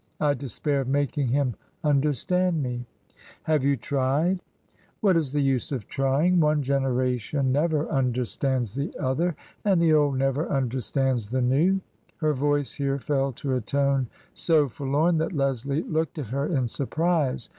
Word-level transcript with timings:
I 0.19 0.33
despair 0.33 0.81
of 0.81 0.87
making 0.87 1.27
him 1.27 1.53
understand 1.83 2.63
me." 2.63 2.87
a 3.13 3.17
Have 3.51 3.63
you 3.63 3.77
tried 3.77 4.39
?""What 5.01 5.15
is 5.15 5.31
the 5.31 5.43
use 5.43 5.71
of 5.71 5.85
trying? 5.87 6.39
One 6.39 6.63
generation 6.63 7.51
never 7.51 7.87
understands 7.87 8.73
the 8.73 8.97
other. 8.97 9.35
And 9.63 9.79
the 9.79 9.93
old 9.93 10.17
never 10.17 10.49
understands 10.49 11.29
the 11.29 11.43
new." 11.43 11.81
Her 12.17 12.33
voice 12.33 12.73
here 12.73 12.97
fell 12.97 13.31
to 13.33 13.53
a 13.53 13.61
tone 13.61 14.07
so 14.33 14.67
forlorn 14.67 15.19
that 15.19 15.33
Leslie 15.33 15.83
looked 15.83 16.17
at 16.17 16.29
her 16.29 16.47
in 16.47 16.67
surprise. 16.67 17.49